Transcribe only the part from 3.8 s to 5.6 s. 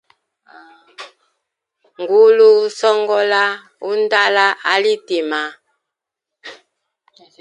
undala ali tima.